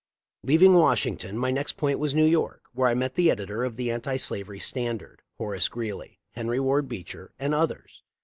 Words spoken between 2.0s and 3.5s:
New York, where I met the